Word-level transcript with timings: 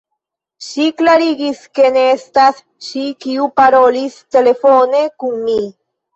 Ŝi 0.67 0.85
klarigis, 1.01 1.59
ke 1.79 1.91
ne 1.97 2.05
estas 2.13 2.63
ŝi, 2.87 3.05
kiu 3.27 3.47
parolis 3.63 4.19
telefone 4.39 5.05
kun 5.27 5.39
mi. 5.47 5.61